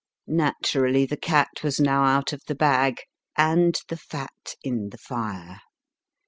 [0.25, 3.01] Naturally the cat was now out of the bag,
[3.37, 5.59] and the fat in the fire.